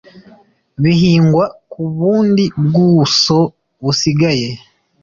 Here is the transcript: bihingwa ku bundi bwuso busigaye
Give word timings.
bihingwa 0.83 1.43
ku 1.71 1.81
bundi 1.97 2.45
bwuso 2.65 3.39
busigaye 3.81 4.49